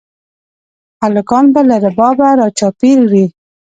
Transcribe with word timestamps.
هلکان 1.03 1.45
به 1.53 1.61
له 1.69 1.75
ربابه 1.85 2.27
راچاپېر 2.39 2.99
وي 3.11 3.25